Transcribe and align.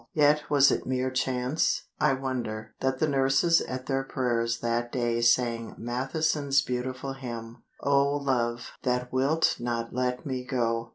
Yet 0.15 0.49
was 0.49 0.71
it 0.71 0.87
mere 0.87 1.11
chance, 1.11 1.83
I 1.99 2.13
wonder, 2.13 2.73
that 2.79 2.97
the 2.97 3.07
nurses 3.07 3.61
at 3.61 3.85
their 3.85 4.03
prayers 4.03 4.57
that 4.61 4.91
day 4.91 5.21
sang 5.21 5.75
Matheson's 5.77 6.63
beautiful 6.63 7.13
hymn—"O 7.13 8.15
Love, 8.17 8.71
that 8.81 9.13
wilt 9.13 9.57
not 9.59 9.93
let 9.93 10.25
me 10.25 10.43
go"? 10.43 10.89